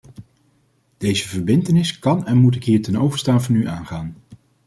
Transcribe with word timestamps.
Deze 0.97 1.27
verbintenis 1.29 1.99
kan 1.99 2.25
en 2.27 2.37
moet 2.37 2.55
ik 2.55 2.63
hier 2.63 2.81
ten 2.81 2.95
overstaan 2.97 3.41
van 3.43 3.55
u 3.55 3.67
aangaan. 3.67 4.15